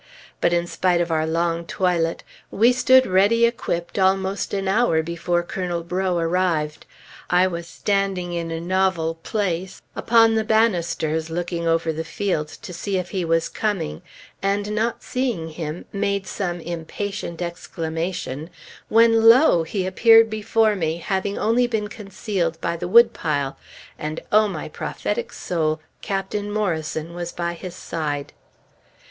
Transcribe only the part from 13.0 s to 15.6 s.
he was coming and, not seeing